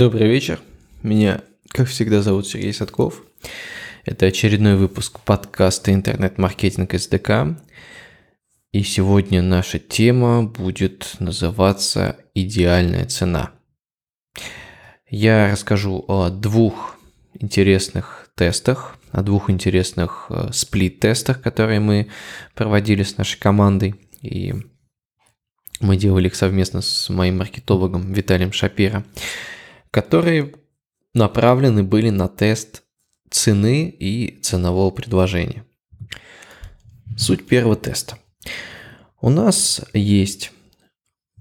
[0.00, 0.60] Добрый вечер.
[1.02, 3.22] Меня, как всегда, зовут Сергей Садков.
[4.06, 7.54] Это очередной выпуск подкаста «Интернет-маркетинг СДК».
[8.72, 13.50] И сегодня наша тема будет называться «Идеальная цена».
[15.06, 16.98] Я расскажу о двух
[17.38, 22.08] интересных тестах, о двух интересных э, сплит-тестах, которые мы
[22.54, 23.96] проводили с нашей командой.
[24.22, 24.54] И
[25.80, 29.04] мы делали их совместно с моим маркетологом Виталием Шапира
[29.90, 30.54] которые
[31.14, 32.82] направлены были на тест
[33.30, 35.64] цены и ценового предложения.
[37.16, 38.18] Суть первого теста.
[39.20, 40.52] У нас есть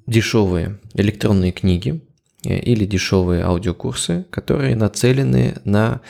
[0.05, 2.01] дешевые электронные книги
[2.43, 6.01] э, или дешевые аудиокурсы, которые нацелены на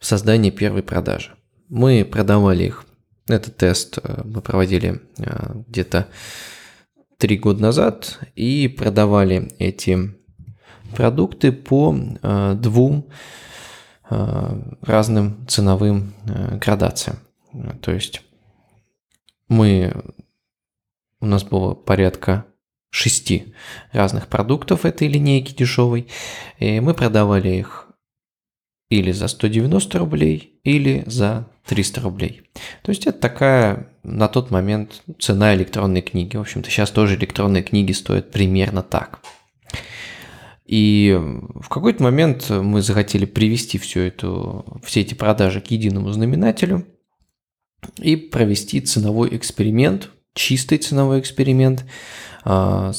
[0.00, 1.32] создание первой продажи.
[1.68, 2.84] Мы продавали их.
[3.28, 6.08] Этот тест э, мы проводили э, где-то
[7.18, 10.15] три года назад и продавали эти
[10.96, 13.06] продукты по э, двум
[14.08, 17.18] э, разным ценовым э, градациям.
[17.82, 18.22] То есть
[19.48, 19.92] мы,
[21.20, 22.46] у нас было порядка
[22.90, 23.54] шести
[23.92, 26.08] разных продуктов этой линейки дешевой,
[26.58, 27.88] и мы продавали их
[28.88, 32.42] или за 190 рублей, или за 300 рублей.
[32.82, 36.36] То есть это такая на тот момент цена электронной книги.
[36.36, 39.20] В общем-то, сейчас тоже электронные книги стоят примерно так.
[40.66, 41.16] И
[41.54, 46.86] в какой-то момент мы захотели привести всю эту, все эти продажи к единому знаменателю
[47.98, 51.84] и провести ценовой эксперимент, чистый ценовой эксперимент,
[52.44, 52.92] а,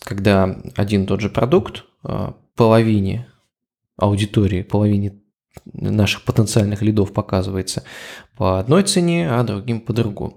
[0.00, 3.28] когда один и тот же продукт а, половине
[3.96, 5.20] аудитории, половине
[5.72, 7.82] наших потенциальных лидов показывается
[8.36, 10.36] по одной цене, а другим по другой.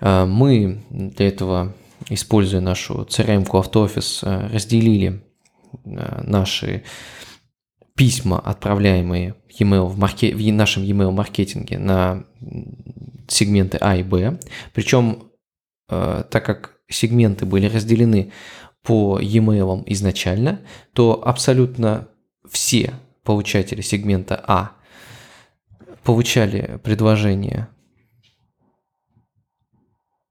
[0.00, 1.74] А, мы для этого,
[2.08, 5.24] используя нашу CRM-ку автоофис, разделили
[5.84, 6.84] наши
[7.94, 10.34] письма, отправляемые email в, марке...
[10.34, 12.24] в нашем email маркетинге на
[13.28, 14.38] сегменты А и Б.
[14.72, 15.30] Причем,
[15.88, 18.32] э, так как сегменты были разделены
[18.82, 20.60] по e-mail изначально,
[20.94, 22.08] то абсолютно
[22.48, 24.72] все получатели сегмента А
[26.02, 27.68] получали предложение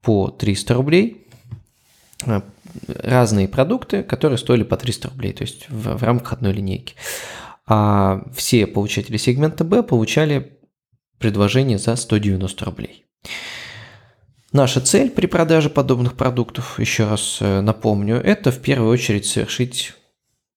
[0.01, 1.27] по 300 рублей,
[2.25, 2.41] э,
[2.87, 6.95] разные продукты, которые стоили по 300 рублей, то есть в, в рамках одной линейки.
[7.65, 10.59] А все получатели сегмента B получали
[11.19, 13.05] предложение за 190 рублей.
[14.51, 19.93] Наша цель при продаже подобных продуктов, еще раз э, напомню, это в первую очередь совершить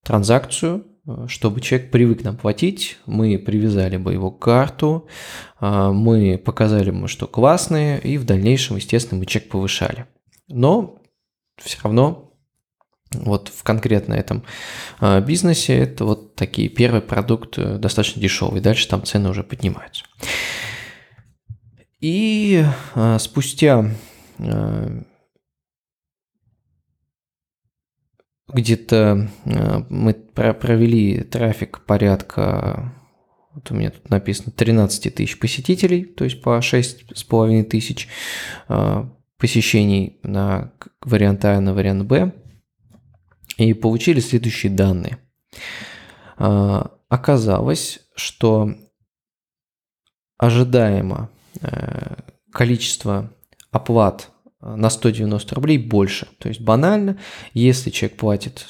[0.02, 5.08] транзакцию, э, чтобы человек привык нам платить, мы привязали бы его к карту,
[5.60, 10.06] э, мы показали ему, что классные, и в дальнейшем, естественно, мы чек повышали.
[10.48, 11.01] Но
[11.58, 12.32] все равно
[13.14, 14.44] вот в конкретно этом
[15.00, 20.04] а, бизнесе это вот такие первый продукт э, достаточно дешевый, дальше там цены уже поднимаются.
[22.00, 22.64] И
[22.94, 23.90] а, спустя
[24.38, 25.02] а,
[28.48, 29.30] где-то
[29.88, 32.92] мы провели трафик порядка,
[33.54, 38.08] вот у меня тут написано 13 тысяч посетителей, то есть по 6,5 тысяч
[39.42, 40.70] посещений на
[41.00, 42.32] вариант А и на вариант Б
[43.56, 45.18] и получили следующие данные.
[46.36, 48.72] А, оказалось, что
[50.38, 51.28] ожидаемо
[51.60, 52.14] э,
[52.52, 53.32] количество
[53.72, 54.30] оплат
[54.60, 56.28] на 190 рублей больше.
[56.38, 57.18] То есть банально,
[57.52, 58.64] если человек платит,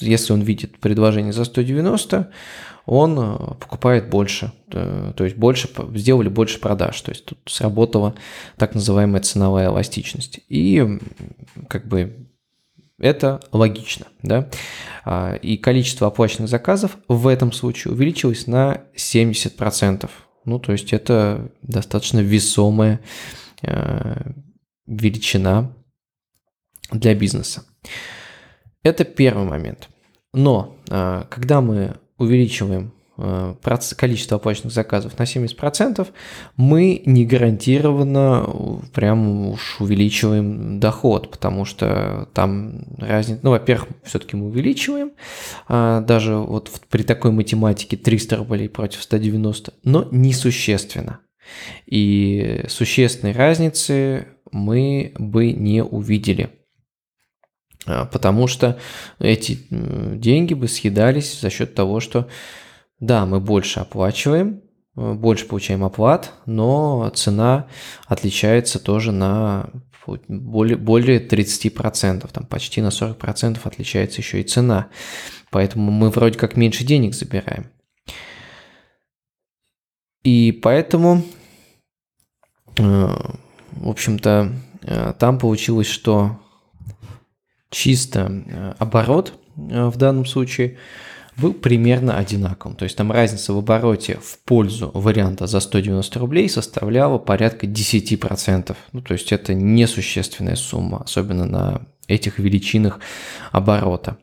[0.00, 2.28] если он видит предложение за 190,
[2.86, 8.14] он э, покупает больше, э, то есть больше, сделали больше продаж, то есть тут сработала
[8.56, 10.40] так называемая ценовая эластичность.
[10.48, 10.98] И
[11.68, 12.28] как бы
[12.98, 14.48] это логично, да.
[15.04, 20.08] А, и количество оплаченных заказов в этом случае увеличилось на 70%.
[20.44, 23.00] Ну, то есть это достаточно весомая
[23.62, 24.32] э,
[24.86, 25.74] величина
[26.92, 27.64] для бизнеса.
[28.84, 29.88] Это первый момент.
[30.32, 33.54] Но а, когда мы увеличиваем э,
[33.96, 36.06] количество оплаченных заказов на 70%,
[36.56, 44.36] мы не гарантированно э, прям уж увеличиваем доход, потому что там разница, ну, во-первых, все-таки
[44.36, 45.12] мы увеличиваем,
[45.68, 51.20] а, даже вот при такой математике 300 рублей против 190, но несущественно.
[51.86, 56.50] И существенной разницы мы бы не увидели–
[57.84, 58.78] потому что
[59.18, 62.28] эти деньги бы съедались за счет того, что
[63.00, 64.62] да, мы больше оплачиваем,
[64.94, 67.66] больше получаем оплат, но цена
[68.06, 69.70] отличается тоже на
[70.28, 74.88] более, более 30%, там почти на 40% отличается еще и цена.
[75.50, 77.70] Поэтому мы вроде как меньше денег забираем.
[80.24, 81.22] И поэтому,
[82.78, 84.52] э, в общем-то,
[84.82, 86.41] э, там получилось, что
[87.72, 90.78] чисто э, оборот в данном случае
[91.36, 92.76] был примерно одинаковым.
[92.76, 98.76] То есть там разница в обороте в пользу варианта за 190 рублей составляла порядка 10%.
[98.92, 103.00] Ну, то есть это несущественная сумма, особенно на этих величинах
[103.50, 104.18] оборота.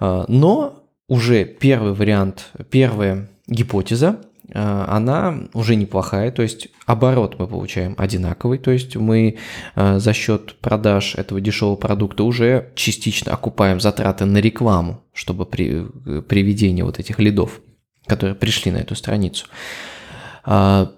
[0.00, 7.94] Но уже первый вариант, первая гипотеза Э, она уже неплохая, то есть оборот мы получаем
[7.98, 9.38] одинаковый, то есть мы
[9.74, 15.86] э, за счет продаж этого дешевого продукта уже частично окупаем затраты на рекламу, чтобы при
[16.06, 17.60] э, приведении вот этих лидов,
[18.06, 19.46] которые пришли на эту страницу.
[20.44, 20.92] А,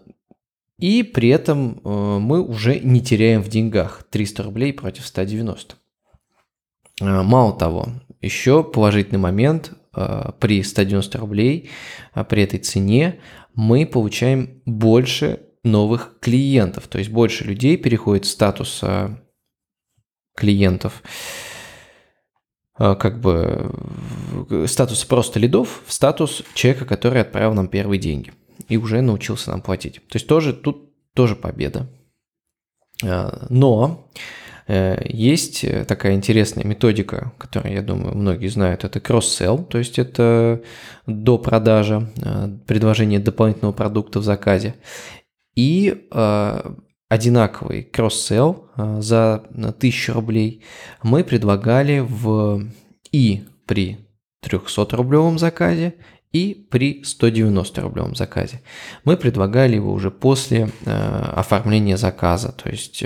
[0.79, 5.77] и при этом мы уже не теряем в деньгах 300 рублей против 190.
[7.01, 7.89] Мало того,
[8.21, 9.86] еще положительный момент Э,
[10.41, 11.71] при 190 рублей,
[12.13, 13.21] а при этой цене,
[13.55, 16.87] мы получаем больше новых клиентов.
[16.89, 19.17] То есть больше людей переходит статус э,
[20.37, 21.03] клиентов,
[22.79, 23.75] э, как бы
[24.67, 28.33] статус просто лидов в статус человека, который отправил нам первые деньги
[28.69, 29.97] и уже научился нам платить.
[30.09, 31.89] То есть тоже тут тоже победа.
[33.03, 39.79] Но Э, есть э, такая интересная методика, которую, я думаю, многие знают, это кросс-селл, то
[39.79, 40.63] есть это
[41.07, 44.75] до продажи, э, предложение дополнительного продукта в заказе.
[45.55, 46.11] И
[47.09, 50.65] одинаковый кросс-селл за 1000 рублей
[51.03, 52.69] мы предлагали в
[53.11, 54.07] и при
[54.45, 55.95] 300-рублевом заказе,
[56.33, 58.61] и при 190-рублевом заказе.
[59.05, 63.03] Мы предлагали его уже после оформления заказа, то есть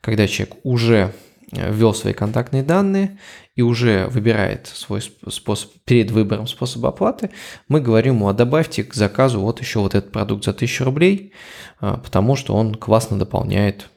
[0.00, 1.14] когда человек уже
[1.52, 3.18] э, ввел свои контактные данные
[3.54, 7.30] и уже выбирает свой способ, перед выбором способа оплаты,
[7.68, 11.32] мы говорим ему, а добавьте к заказу вот еще вот этот продукт за 1000 рублей,
[11.80, 13.88] а, потому что он классно дополняет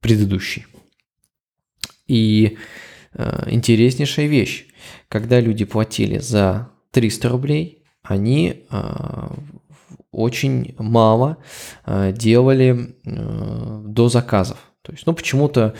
[0.00, 0.66] предыдущий.
[2.06, 2.58] И
[3.14, 4.66] э, интереснейшая вещь,
[5.08, 9.28] когда люди платили за 300 рублей, они э,
[10.12, 11.36] очень мало
[11.86, 14.58] делали до заказов.
[14.86, 15.74] То есть, ну, почему-то,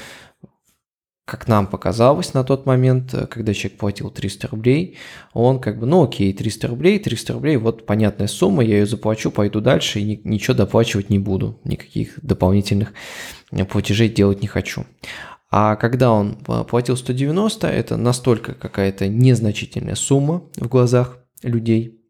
[1.25, 4.97] как нам показалось на тот момент, э, когда человек платил 300 рублей,
[5.32, 9.31] он как бы, ну, окей, 300 рублей, 300 рублей, вот понятная сумма, я ее заплачу,
[9.31, 12.94] пойду дальше и ничего доплачивать не буду, никаких дополнительных
[13.53, 14.85] э, платежей делать не хочу.
[15.53, 22.00] А когда он э, платил 190, это настолько какая-то незначительная сумма в глазах людей,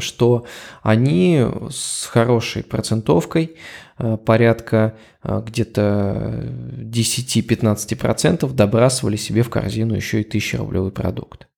[0.00, 0.46] что
[0.82, 3.56] они с хорошей процентовкой,
[3.98, 6.44] э, порядка э, где-то
[6.78, 11.48] 10-15% добрасывали себе в корзину еще и 1000-рублевый продукт.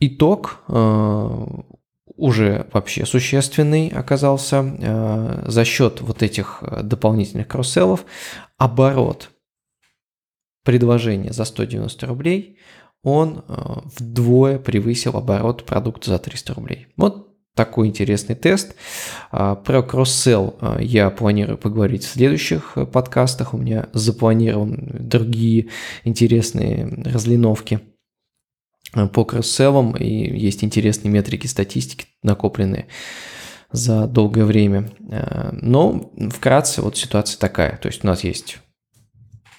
[0.00, 1.46] Итог э,
[2.16, 8.04] уже вообще существенный оказался за счет вот этих дополнительных кросселлов.
[8.58, 9.30] Оборот
[10.62, 12.58] предложения за 190 рублей–
[13.02, 13.54] он э,
[13.98, 16.88] вдвое превысил оборот продукта за 300 рублей.
[16.96, 18.74] Вот такой интересный тест.
[19.30, 23.54] А, про кросс-селл э, я планирую поговорить в следующих э, подкастах.
[23.54, 25.68] У меня запланированы другие
[26.04, 27.80] интересные разлиновки
[29.12, 32.88] по кросс-селлам, и есть интересные метрики статистики, накопленные
[33.70, 34.90] за долгое время.
[35.52, 37.76] Но вкратце вот ситуация такая.
[37.76, 38.58] То есть у нас есть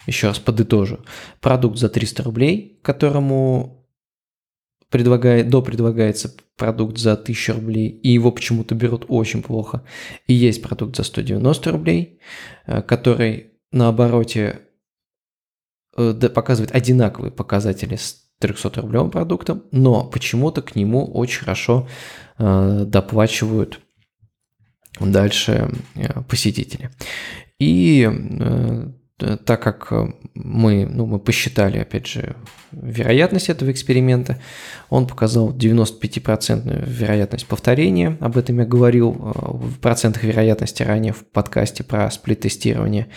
[0.07, 0.99] еще раз подытожу,
[1.39, 3.81] продукт за 300 рублей, которому
[4.91, 9.83] предлагает, до предлагается продукт за 1000 рублей, и его почему-то берут очень плохо.
[10.27, 12.19] И есть продукт за 190 рублей,
[12.67, 14.59] э, который на обороте
[15.97, 21.87] э, показывает одинаковые показатели с 300-рублевым продуктом, но почему-то к нему очень хорошо
[22.37, 23.79] э, доплачивают
[24.99, 25.71] дальше
[26.27, 26.89] посетители.
[27.59, 28.09] И
[29.21, 32.35] так как э, мы, ну, мы посчитали, опять же,
[32.71, 34.39] вероятность этого эксперимента,
[34.89, 41.25] он показал 95% вероятность повторения, об этом я говорил э, в процентах вероятности ранее в
[41.25, 43.07] подкасте про сплит-тестирование.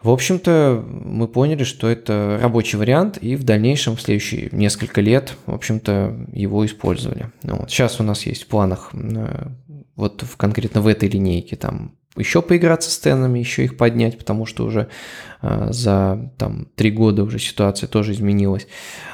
[0.00, 5.34] В общем-то, мы поняли, что это рабочий вариант, и в дальнейшем, в следующие несколько лет,
[5.46, 7.32] в общем-то, его использовали.
[7.42, 7.70] Ну вот.
[7.70, 8.92] Сейчас у нас есть в планах,
[9.96, 14.46] вот в, конкретно в этой линейке, там еще поиграться с ценами, еще их поднять, потому
[14.46, 14.88] что уже
[15.42, 18.66] э, за там, три года уже ситуация тоже изменилась.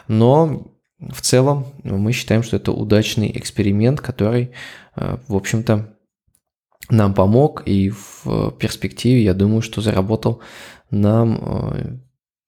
[0.09, 4.53] Но в целом мы считаем, что это удачный эксперимент, который,
[4.97, 5.95] в общем-то,
[6.89, 10.41] нам помог, и в перспективе, я думаю, что заработал
[10.91, 12.01] нам,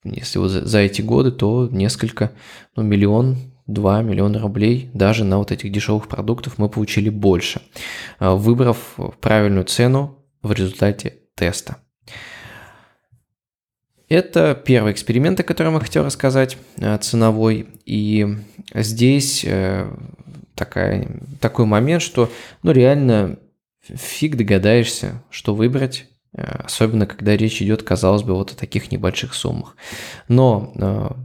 [0.04, 2.32] если вот за эти годы, то несколько,
[2.76, 3.36] ну, миллион,
[3.66, 7.62] 2 миллиона рублей даже на вот этих дешевых продуктов мы получили больше,
[8.20, 11.76] выбрав правильную цену в результате теста.
[14.08, 17.66] Это первый эксперимент, о котором я хотел рассказать, э, ценовой.
[17.84, 18.36] И
[18.72, 19.90] здесь э,
[20.54, 21.08] такая,
[21.40, 22.30] такой момент, что
[22.62, 23.38] ну, реально
[23.82, 29.34] фиг догадаешься, что выбрать, э, особенно когда речь идет, казалось бы, вот о таких небольших
[29.34, 29.76] суммах.
[30.28, 31.16] Но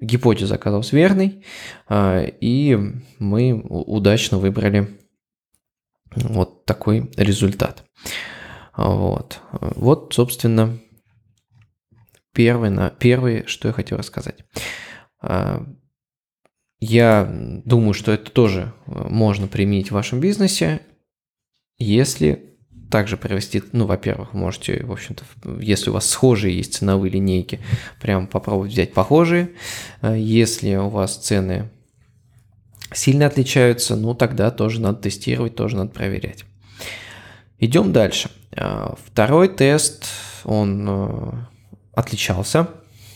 [0.00, 1.44] гипотеза оказалась верной,
[1.90, 2.78] и
[3.18, 4.96] мы удачно выбрали
[6.14, 7.84] вот такой результат.
[8.78, 10.78] Вот, вот собственно,
[12.32, 14.44] первый, на, первый, что я хотел рассказать.
[15.20, 15.66] А,
[16.78, 17.28] я
[17.64, 20.80] думаю, что это тоже э, можно применить в вашем бизнесе,
[21.76, 22.56] если
[22.88, 25.24] также провести, ну, во-первых, можете, в общем-то,
[25.60, 27.58] если у вас схожие есть ценовые линейки,
[28.00, 29.50] прям попробовать взять похожие.
[30.02, 31.68] А, если у вас цены
[32.92, 36.44] сильно отличаются, ну, тогда тоже надо тестировать, тоже надо проверять.
[37.58, 38.30] Идем дальше.
[38.56, 40.06] А, второй тест,
[40.44, 41.32] он э,
[41.92, 42.68] отличался.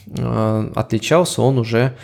[0.06, 1.96] Э, отличался он уже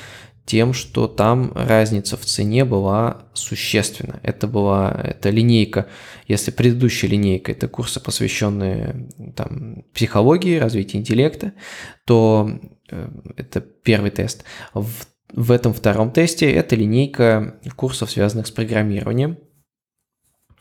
[0.48, 4.18] тем, что там разница в цене была существенна.
[4.22, 5.88] Это была это линейка,
[6.26, 11.52] если предыдущая линейка это курсы, посвященные там, психологии, развитию интеллекта,
[12.06, 12.50] то
[12.90, 14.44] э, это первый тест.
[14.72, 14.88] В,
[15.34, 19.38] в этом втором тесте это линейка курсов, связанных с программированием.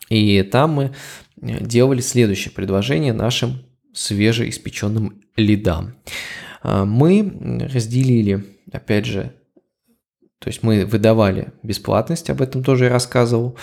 [0.08, 0.94] И там мы
[1.40, 3.62] делали следующее предложение нашим
[3.92, 5.96] свежеиспеченным лидам.
[6.62, 9.34] А, мы разделили, опять же,
[10.38, 13.56] то есть мы выдавали бесплатность, об этом тоже я рассказывал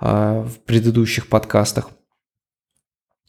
[0.00, 1.90] а, в предыдущих подкастах.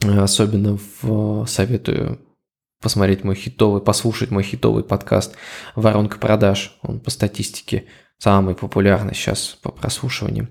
[0.01, 2.19] Особенно в, советую
[2.81, 5.35] посмотреть мой хитовый, послушать мой хитовый подкаст
[5.75, 6.77] «Воронка продаж».
[6.81, 7.85] Он по статистике
[8.17, 10.49] самый популярный сейчас по прослушиванию.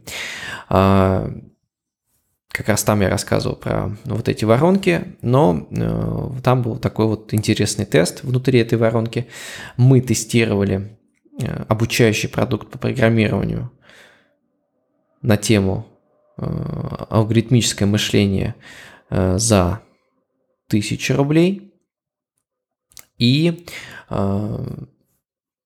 [2.54, 7.34] Как раз там я рассказывал про вот эти воронки, но э, там был такой вот
[7.34, 9.26] интересный тест внутри этой воронки.
[9.76, 10.96] Мы тестировали
[11.42, 13.73] э, обучающий продукт по программированию
[15.20, 15.84] на тему
[16.37, 16.44] э,
[17.11, 18.54] алгоритмическое мышление
[19.11, 19.80] э, за
[20.68, 21.75] 1000 рублей
[23.18, 23.66] и
[24.11, 24.66] э,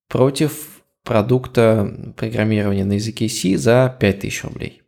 [0.09, 4.83] против продукта программирования на языке C за 5000 рублей.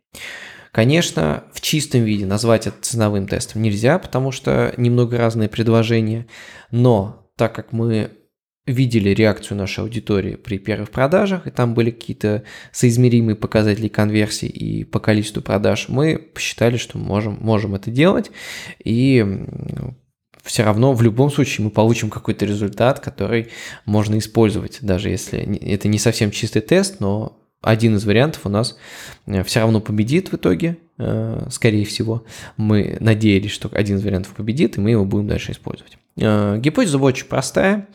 [0.71, 6.27] Конечно, в чистом виде назвать это ценовым тестом нельзя, потому что немного разные предложения,
[6.71, 8.11] но так как мы
[8.65, 14.83] видели реакцию нашей аудитории при первых продажах, и там были какие-то соизмеримые показатели конверсии и
[14.83, 18.31] по количеству продаж, мы посчитали, что мы можем, можем это делать,
[18.83, 19.25] и
[20.43, 23.49] все равно в любом случае мы получим какой-то результат, который
[23.85, 28.75] можно использовать, даже если это не совсем чистый тест, но один из вариантов у нас
[29.27, 32.25] э, все равно победит в итоге, э, скорее всего.
[32.57, 35.97] Мы надеялись, что один из вариантов победит, и мы его будем дальше использовать.
[36.17, 37.87] Э, гипотеза очень простая.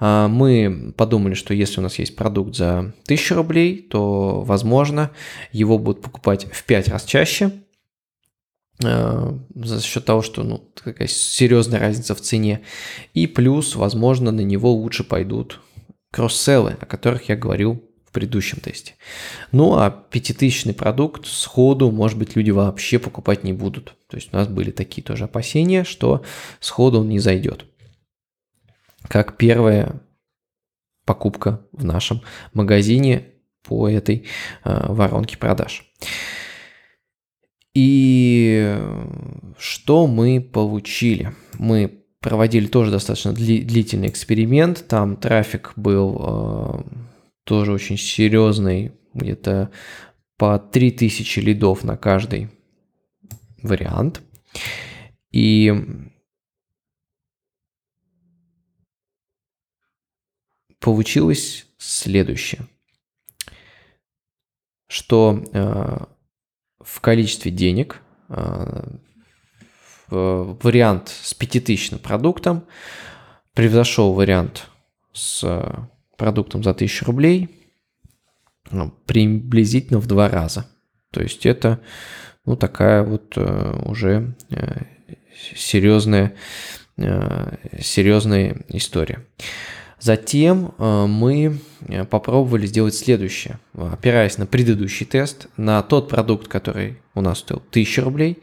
[0.00, 5.12] Мы подумали, что если у нас есть продукт за 1000 рублей, то, возможно,
[5.52, 7.52] его будут покупать в 5 раз чаще,
[8.80, 12.62] за счет того, что ну, такая серьезная разница в цене.
[13.14, 15.60] И плюс, возможно, на него лучше пойдут
[16.10, 17.80] кросс-селлы, о которых я говорил
[18.12, 18.94] предыдущем тесте.
[19.50, 23.96] Ну а пятитысячный продукт сходу, может быть, люди вообще покупать не будут.
[24.08, 26.22] То есть у нас были такие тоже опасения, что
[26.60, 27.64] сходу он не зайдет.
[29.08, 30.00] Как первая
[31.04, 33.26] покупка в нашем магазине
[33.62, 34.26] по этой
[34.64, 35.84] э, воронке продаж.
[37.74, 38.78] И
[39.58, 41.34] что мы получили?
[41.58, 44.86] Мы проводили тоже достаточно длительный эксперимент.
[44.88, 46.82] Там трафик был э,
[47.44, 49.70] тоже очень серьезный, где-то
[50.36, 52.50] по 3000 лидов на каждый
[53.62, 54.22] вариант.
[55.30, 55.72] И
[60.78, 62.66] получилось следующее,
[64.88, 65.98] что э,
[66.80, 68.98] в количестве денег э,
[70.08, 72.66] вариант с 5000 продуктом
[73.54, 74.68] превзошел вариант
[75.12, 75.42] с
[76.22, 77.48] продуктом за 1000 рублей
[78.70, 80.68] ну, приблизительно в два раза.
[81.10, 81.80] То есть это
[82.46, 84.82] ну, такая вот э, уже э,
[85.56, 86.34] серьезная,
[86.96, 89.26] э, серьезная история.
[89.98, 91.58] Затем мы
[92.10, 93.58] попробовали сделать следующее.
[93.74, 98.38] Опираясь на предыдущий тест, на тот продукт, который у нас стоил 1000 рублей,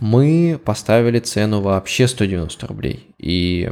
[0.00, 3.14] мы поставили цену вообще 190 рублей.
[3.18, 3.70] И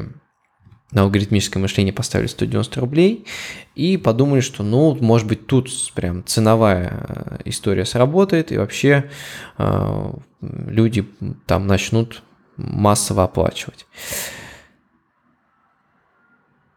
[0.92, 3.26] на алгоритмическое мышление поставили 190 рублей
[3.74, 9.10] и подумали, что, ну, может быть, тут прям ценовая э, история сработает, и вообще
[9.58, 11.08] э, люди
[11.46, 12.22] там начнут
[12.56, 13.86] массово оплачивать.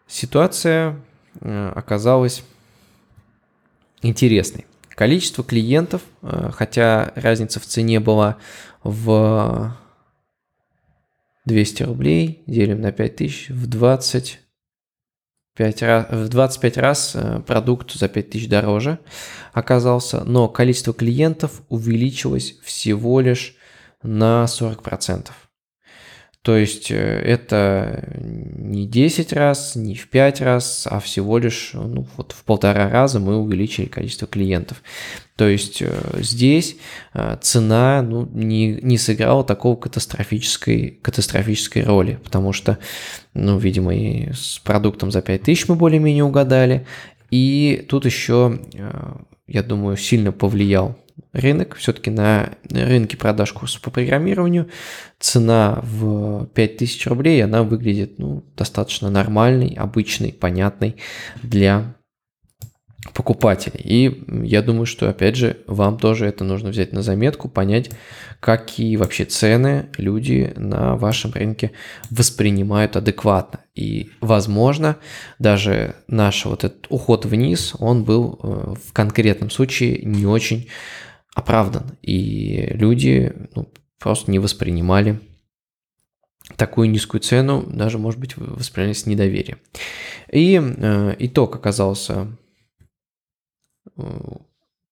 [0.08, 1.00] Ситуация
[1.42, 2.44] э, оказалась
[4.04, 4.66] интересной.
[4.90, 8.38] Количество клиентов, э, хотя разница в цене была
[8.84, 9.76] в
[11.46, 19.00] 200 рублей, делим на 5000, в 25 раз, в 25 раз продукт за 5000 дороже
[19.52, 23.58] оказался, но количество клиентов увеличилось всего лишь
[24.02, 25.30] на 40%.
[26.44, 32.06] То есть э, это не 10 раз, не в 5 раз, а всего лишь ну,
[32.18, 34.84] вот в полтора раза мы увеличили количество клиентов.
[35.38, 36.76] То есть э, здесь
[37.14, 42.78] э, цена ну, не, не сыграла такого катастрофической, катастрофической роли, потому что,
[43.34, 46.86] ну, видимо, и с продуктом за 5000 мы более-менее угадали.
[47.32, 48.60] И тут еще,
[49.48, 50.98] я думаю, сильно повлиял
[51.32, 51.76] рынок.
[51.76, 54.70] Все-таки на рынке продаж курсов по программированию
[55.20, 60.98] цена в 5000 рублей, она выглядит ну, достаточно нормальной, обычной, понятной
[61.42, 61.96] для
[63.12, 63.82] покупателей.
[63.84, 67.90] И я думаю, что, опять же, вам тоже это нужно взять на заметку, понять,
[68.40, 71.72] какие вообще цены люди на вашем рынке
[72.10, 73.62] воспринимают адекватно.
[73.76, 74.98] И, возможно,
[75.40, 80.70] даже наш вот этот уход вниз, он был э, в конкретном случае не очень
[81.36, 81.98] оправдан.
[82.02, 83.68] И люди ну,
[84.00, 85.20] просто не воспринимали
[86.56, 89.60] такую низкую цену, даже, может быть, восприняли с недоверием.
[90.32, 92.28] И э, итог оказался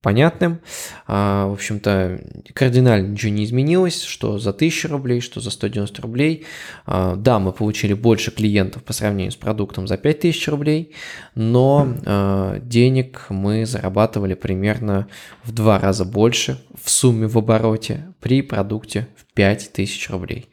[0.01, 0.62] понятным.
[1.05, 2.21] А, в общем-то,
[2.53, 6.45] кардинально ничего не изменилось, что за 1000 рублей, что за 190 рублей.
[6.86, 10.93] А, да, мы получили больше клиентов по сравнению с продуктом за 5000 рублей,
[11.36, 15.08] но а, денег мы зарабатывали примерно
[15.43, 20.49] в два раза больше в сумме в обороте при продукте в 5000 рублей.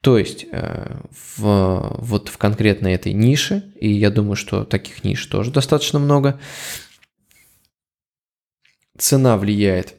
[0.00, 1.00] То есть э,
[1.36, 6.38] в, вот в конкретно этой нише, и я думаю, что таких ниш тоже достаточно много,
[8.98, 9.96] цена влияет,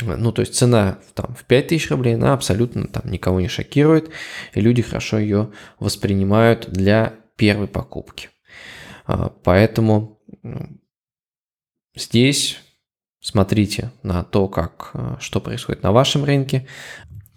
[0.00, 4.10] ну, то есть цена там в 5000 рублей, она абсолютно там никого не шокирует,
[4.54, 8.30] и люди хорошо ее воспринимают для первой покупки.
[9.04, 10.20] А, поэтому
[11.94, 12.58] здесь
[13.20, 16.66] смотрите на то, как, э, что происходит на вашем рынке,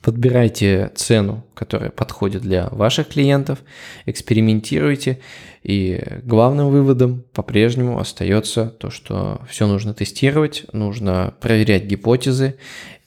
[0.05, 3.63] Подбирайте цену, которая подходит для ваших клиентов,
[4.05, 5.17] экспериментируйте.
[5.63, 12.59] И главным выводом по-прежнему остается то, что все нужно тестировать, нужно проверять гипотезы.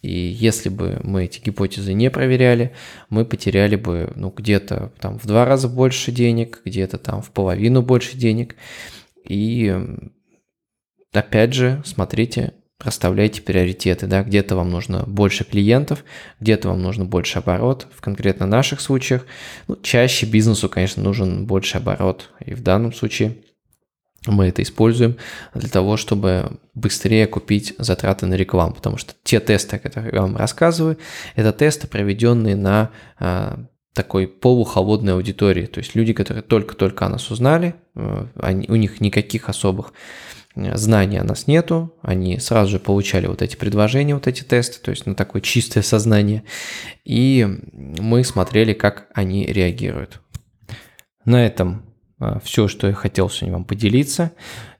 [0.02, 2.72] И если бы мы эти гипотезы не проверяли,
[3.10, 7.80] мы потеряли бы ну, где-то там в два раза больше денег, где-то там в половину
[7.80, 8.56] больше денег.
[9.24, 9.72] И
[11.12, 16.04] опять же, смотрите, расставляйте приоритеты, да, где-то вам нужно больше клиентов,
[16.40, 19.26] где-то вам нужно больше оборот, в конкретно наших случаях,
[19.66, 23.38] ну, чаще бизнесу, конечно, нужен больше оборот, и в данном случае
[24.26, 25.16] мы это используем
[25.54, 30.22] для того, чтобы быстрее купить затраты на рекламу, потому что те тесты, о которых я
[30.22, 30.98] вам рассказываю,
[31.34, 33.58] это тесты, проведенные на а,
[33.94, 39.00] такой полухолодной аудитории, то есть люди, которые только-только о нас узнали, э, они, у них
[39.00, 39.92] никаких особых
[40.74, 44.90] знаний о нас нету, они сразу же получали вот эти предложения, вот эти тесты, то
[44.90, 46.44] есть на такое чистое сознание,
[47.04, 50.20] и мы смотрели, как они реагируют.
[51.24, 51.88] На этом
[52.20, 54.32] а, все, что я хотел сегодня вам поделиться.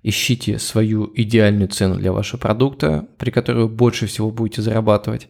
[0.03, 5.29] Ищите свою идеальную цену для вашего продукта, при которой вы больше всего будете зарабатывать.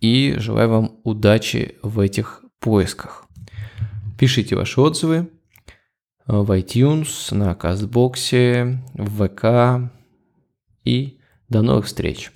[0.00, 3.26] И желаю вам удачи в этих поисках.
[4.18, 5.28] Пишите ваши отзывы,
[6.28, 9.90] в iTunes, на Кастбоксе, в ВК.
[10.84, 12.30] И до новых встреч!